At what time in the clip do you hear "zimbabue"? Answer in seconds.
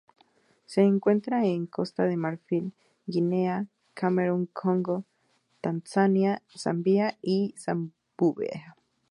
7.55-8.65